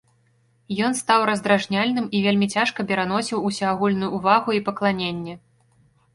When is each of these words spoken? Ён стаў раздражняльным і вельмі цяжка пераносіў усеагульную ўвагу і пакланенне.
Ён 0.85 0.95
стаў 1.01 1.25
раздражняльным 1.29 2.07
і 2.21 2.21
вельмі 2.29 2.47
цяжка 2.57 2.87
пераносіў 2.93 3.45
усеагульную 3.51 4.11
ўвагу 4.17 4.49
і 4.59 4.65
пакланенне. 4.73 5.33